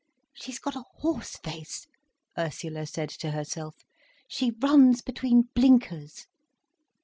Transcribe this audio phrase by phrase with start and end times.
[0.33, 1.85] "She's got a horse face,"
[2.35, 3.75] Ursula said to herself,
[4.27, 6.25] "she runs between blinkers."